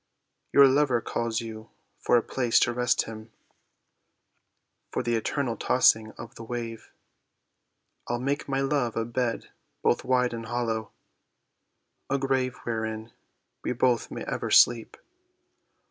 [0.51, 1.69] "Your lover calls you
[1.99, 3.29] for a place to rest him
[4.91, 6.91] From the eternal tossing of the wave."
[8.07, 9.51] "I'll make my love a bed
[9.83, 10.91] both wide and hollow,
[12.09, 13.11] A grave wherein
[13.63, 14.97] we both may ever sleep."